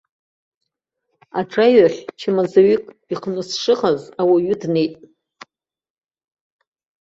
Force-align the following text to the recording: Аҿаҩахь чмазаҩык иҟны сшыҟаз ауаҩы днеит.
Аҿаҩахь 1.39 1.99
чмазаҩык 2.19 2.83
иҟны 3.13 3.41
сшыҟаз 3.49 3.99
ауаҩы 4.21 4.55
днеит. 4.61 4.95